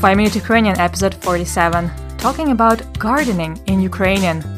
[0.00, 4.56] 5 Minute Ukrainian episode 47 Talking about gardening in Ukrainian.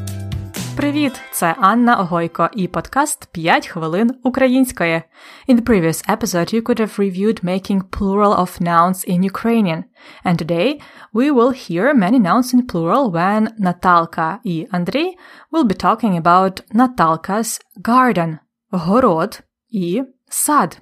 [0.77, 1.21] Привіт!
[1.33, 5.03] Це Анна Огойко і подкаст 5 хвилин української.
[5.49, 9.85] In the previous episode, you could have reviewed making plural of nouns in Ukrainian.
[10.25, 10.81] And today
[11.15, 15.17] we will hear many nouns in plural when Наталка і Андрій
[15.53, 18.39] will be talking about Наталка's garden,
[18.71, 20.81] город і сад.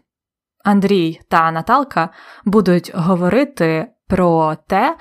[0.65, 2.09] Андрій та Наталка
[2.45, 4.98] будуть говорити про те,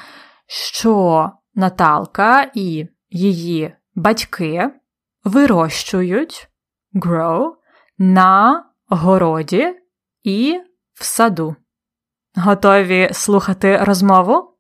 [0.46, 4.70] що Наталка і її батьки
[5.24, 6.48] вирощують
[6.94, 7.50] grow
[7.98, 9.74] на городі
[10.22, 10.60] і
[10.94, 11.56] в саду.
[12.36, 14.54] Готові слухати розмову?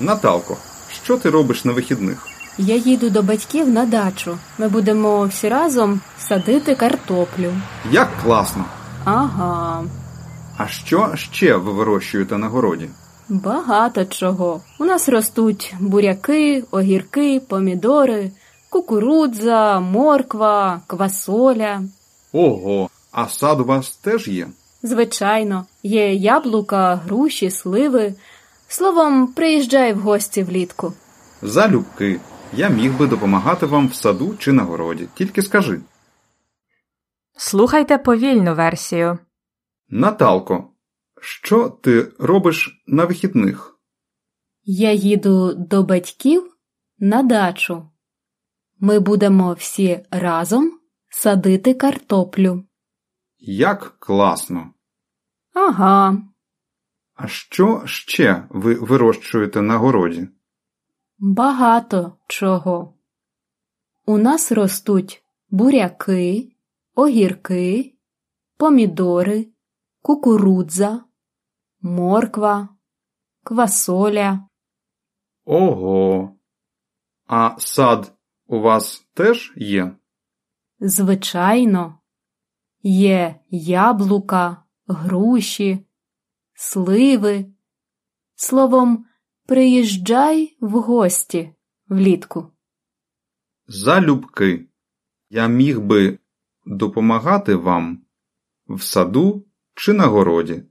[0.00, 0.56] Наталко,
[1.04, 2.26] що ти робиш на вихідних?
[2.58, 4.38] Я їду до батьків на дачу.
[4.58, 7.52] Ми будемо всі разом садити картоплю.
[7.90, 8.64] Як класно!
[9.04, 9.84] Ага,
[10.62, 12.88] А що ще ви вирощуєте на городі?
[13.28, 14.60] багато чого.
[14.78, 18.30] У нас ростуть буряки, огірки, помідори,
[18.70, 21.82] кукурудза, морква, квасоля.
[22.32, 24.48] Ого, а сад у вас теж є?
[24.82, 28.14] Звичайно, є яблука, груші, сливи.
[28.68, 30.92] Словом, приїжджай в гості влітку.
[31.42, 32.20] Залюбки.
[32.52, 35.08] Я міг би допомагати вам в саду чи на городі.
[35.14, 35.80] Тільки скажи.
[37.36, 39.18] Слухайте повільну версію.
[39.94, 40.74] Наталко,
[41.20, 43.80] що ти робиш на вихідних?
[44.64, 46.56] Я їду до батьків
[46.98, 47.88] на дачу.
[48.78, 52.64] Ми будемо всі разом садити картоплю.
[53.38, 54.74] Як класно!
[55.54, 56.22] Ага,
[57.14, 60.28] А що ще ви вирощуєте на городі?
[61.18, 62.94] багато чого.
[64.06, 66.52] У нас ростуть буряки,
[66.94, 67.94] огірки,
[68.56, 69.51] помідори,
[70.02, 71.04] кукурудза,
[71.80, 72.68] морква,
[73.44, 74.48] квасоля.
[75.44, 76.36] Ого.
[77.26, 78.12] А сад
[78.46, 79.96] у вас теж є?
[80.80, 81.98] Звичайно,
[82.82, 85.86] є яблука, груші,
[86.54, 87.46] сливи.
[88.34, 89.06] Словом,
[89.46, 91.54] приїжджай в гості
[91.88, 92.52] влітку.
[93.66, 94.68] Залюбки.
[95.30, 96.18] Я міг би
[96.66, 98.04] допомагати вам
[98.66, 100.62] в саду чи на городі.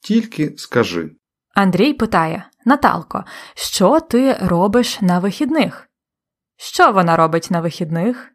[0.00, 1.10] Тільки скажи.
[1.54, 5.88] Андрій питає Наталко, що ти робиш на вихідних?
[6.56, 8.32] Що вона робить на вихідних?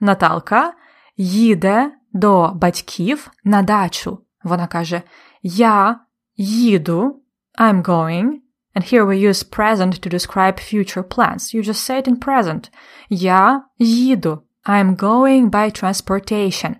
[0.00, 0.74] Наталка
[1.16, 4.18] їде до батьків на дачу.
[4.42, 5.02] Вона каже:
[5.42, 6.00] Я
[6.36, 7.22] їду,
[7.58, 8.40] I'm going.
[8.74, 11.54] And here we use present to describe future plans.
[11.54, 12.70] You just say it in present.
[13.08, 14.42] Я їду.
[14.64, 16.76] I'm going by transportation.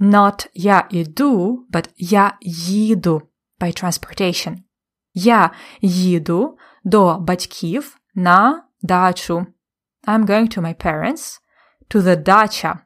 [0.00, 3.22] Not я іду, but я їду
[3.60, 4.56] by transportation.
[5.14, 5.50] Я
[5.80, 9.46] їду до батьків на дачу.
[10.06, 11.40] I'm going to my parents
[11.90, 12.78] to the dacha.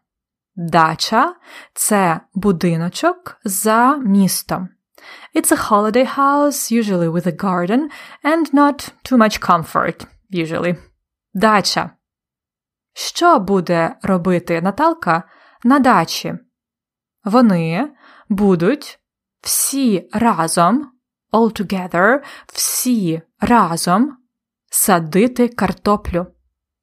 [0.56, 4.68] Дача – це будиночок за містом.
[5.34, 7.90] It's a holiday house, usually with a garden,
[8.24, 10.76] and not too much comfort, usually.
[11.34, 11.90] Дача.
[12.94, 15.22] Що буде робити Наталка
[15.64, 16.34] на дачі?
[17.26, 17.90] Вони
[18.28, 18.98] будуть
[19.40, 20.92] всі разом,
[21.32, 24.16] all together, всі разом
[24.70, 26.26] садити картоплю.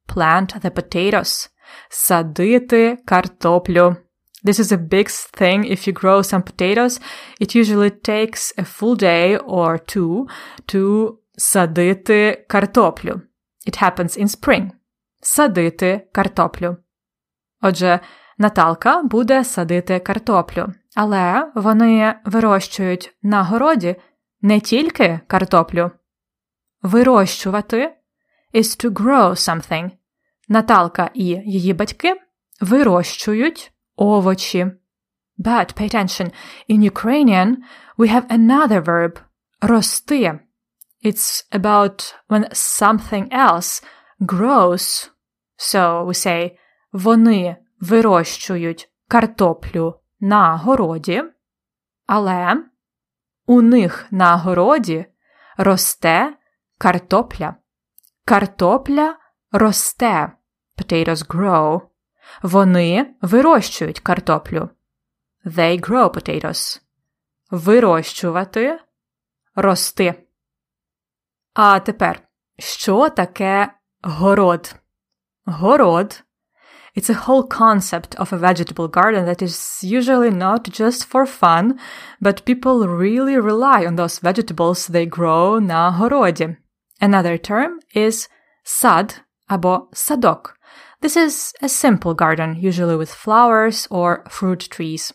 [0.08, 1.50] Plant the potatoes.
[1.88, 3.96] Садити картоплю.
[4.44, 5.64] This is a big thing.
[5.64, 7.00] If you grow some potatoes,
[7.40, 10.26] it usually takes a full day or two
[10.66, 13.20] to садити картоплю.
[13.66, 14.70] It happens in spring.
[15.20, 16.76] Садити картоплю.
[17.62, 18.00] Отже,
[18.37, 23.95] Наталка буде садити картоплю, але вони вирощують на городі
[24.41, 25.91] не тільки картоплю.
[26.81, 27.95] Вирощувати
[28.53, 29.91] is to grow something.
[30.47, 32.21] Наталка і її батьки
[32.61, 34.71] вирощують овочі.
[35.39, 36.31] But pay attention,
[36.69, 37.55] in Ukrainian
[37.97, 39.19] we have another verb
[39.61, 40.39] рости.
[41.03, 43.83] It's about when something else
[44.19, 45.09] grows.
[45.57, 46.51] So we say
[46.93, 51.23] вони вирощують картоплю на городі,
[52.07, 52.63] але
[53.45, 55.05] у них на городі
[55.57, 56.37] росте
[56.77, 57.55] картопля.
[58.25, 59.17] Картопля
[59.51, 60.31] росте.
[60.77, 61.81] Potatoes grow.
[62.41, 64.69] Вони вирощують картоплю.
[65.45, 66.81] They grow potatoes.
[67.51, 68.79] Вирощувати
[69.55, 70.23] рости.
[71.53, 72.21] А тепер,
[72.57, 74.75] що таке город?
[75.45, 76.24] Город
[76.94, 81.78] It's a whole concept of a vegetable garden that is usually not just for fun,
[82.20, 86.56] but people really rely on those vegetables they grow на городі.
[87.00, 88.28] Another term is
[88.64, 90.56] сад або садок.
[91.00, 95.14] This is a simple garden, usually with flowers or fruit trees.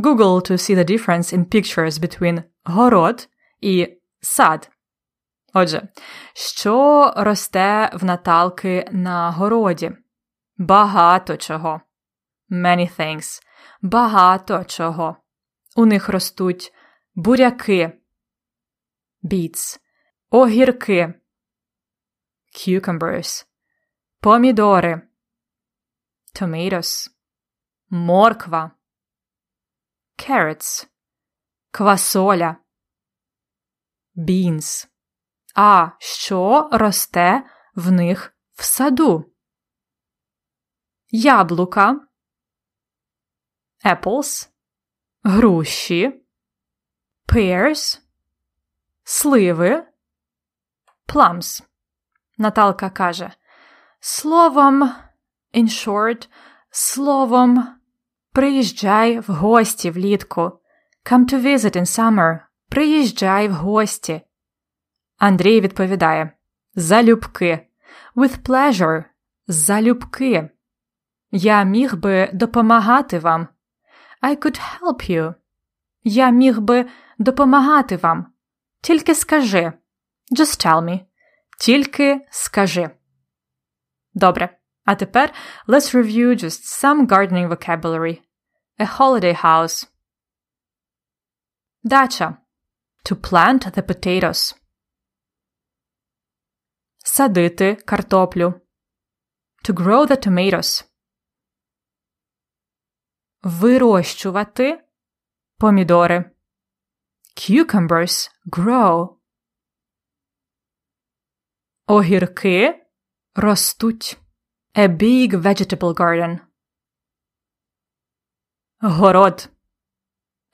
[0.00, 3.28] Google to see the difference in pictures between город
[3.60, 3.88] і
[4.20, 4.70] сад.
[5.54, 5.88] Отже,
[6.34, 9.92] що росте в Наталки на городі?
[10.63, 11.81] Багато чого.
[12.49, 13.41] Many things.
[13.81, 15.17] Багато чого.
[15.75, 16.73] У них ростуть
[17.15, 18.01] буряки,
[19.23, 19.79] beets,
[20.29, 21.13] огірки,
[22.55, 23.45] cucumbers,
[24.19, 25.01] помідори,
[26.35, 27.09] tomatoes,
[27.89, 28.71] морква,
[30.17, 30.87] carrots,
[31.71, 32.57] квасоля,
[34.15, 34.87] beans.
[35.55, 37.43] А що росте
[37.75, 39.32] в них в саду?
[41.15, 41.99] Яблука,
[43.85, 44.49] apples,
[45.23, 46.25] груші,
[47.27, 47.99] pears,
[49.03, 49.83] сливи,
[51.07, 51.63] plums.
[52.37, 53.31] Наталка каже
[53.99, 54.83] Словом,
[55.53, 56.29] in short,
[56.69, 57.79] словом,
[58.31, 60.41] приїжджай в гості влітку.
[61.05, 62.39] Come to visit in summer.
[62.69, 64.21] Приїжджай в гості.
[65.17, 66.31] Андрій відповідає
[66.75, 67.67] Залюбки.
[68.15, 69.03] With pleasure.
[69.47, 70.49] Залюбки.
[71.35, 73.47] Я міг би допомагати вам.
[74.21, 75.35] I could help you.
[76.03, 78.33] Я міг би допомагати вам.
[78.81, 79.73] Тільки скажи.
[80.31, 81.05] Just tell me.
[81.59, 82.89] Тільки скажи.
[84.13, 84.57] Добре.
[84.85, 85.33] А тепер
[85.67, 88.21] let's review just some gardening vocabulary.
[88.79, 89.89] A holiday house.
[91.83, 92.37] Дача.
[93.05, 94.55] To plant the potatoes.
[96.97, 98.53] Садити картоплю.
[99.65, 100.92] To grow the tomatoes.
[103.43, 104.87] Вирощувати
[105.57, 106.31] помідори.
[107.37, 109.17] Cucumbers grow.
[111.87, 112.85] Огірки
[113.35, 114.19] ростуть.
[114.75, 116.39] A big vegetable garden.
[118.81, 119.49] Город.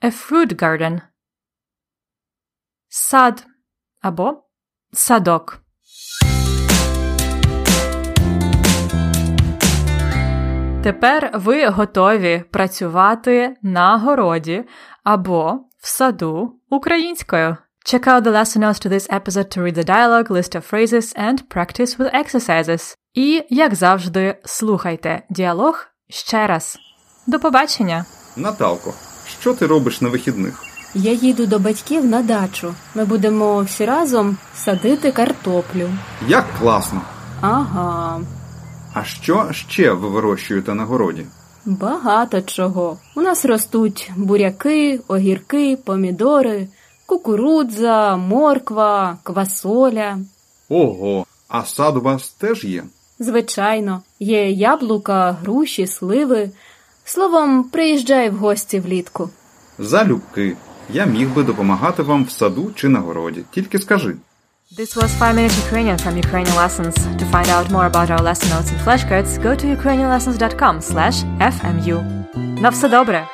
[0.00, 1.00] A fruit garden.
[2.88, 3.46] Сад
[4.00, 4.50] або
[4.92, 5.69] садок.
[10.82, 14.64] Тепер ви готові працювати на городі
[15.04, 17.56] або в саду українською.
[17.86, 21.16] Check out the lesson notes to this episode to read the dialogue, list of phrases
[21.16, 22.96] and practice with exercises.
[23.14, 26.78] І, як завжди, слухайте діалог ще раз.
[27.26, 28.04] До побачення!
[28.36, 28.94] Наталко,
[29.40, 30.64] що ти робиш на вихідних?
[30.94, 32.74] Я їду до батьків на дачу.
[32.94, 35.88] Ми будемо всі разом садити картоплю.
[36.28, 37.02] Як класно!
[37.40, 38.20] Ага,
[38.94, 41.26] А що ще ви вирощуєте на городі?
[41.64, 42.98] багато чого.
[43.16, 46.68] У нас ростуть буряки, огірки, помідори,
[47.06, 50.18] кукурудза, морква, квасоля.
[50.68, 52.84] Ого, а сад у вас теж є?
[53.18, 56.50] Звичайно, є яблука, груші, сливи.
[57.04, 59.30] Словом, приїжджай в гості влітку.
[59.78, 60.56] Залюбки.
[60.92, 63.44] Я міг би допомагати вам в саду чи на городі.
[63.50, 64.16] Тільки скажи.
[64.75, 66.95] This was 5 Minutes Ukrainian from Ukrainian Lessons.
[66.95, 71.97] To find out more about our lesson notes and flashcards, go to ukrainianlessons.com slash fmu.
[72.59, 73.25] На все добре!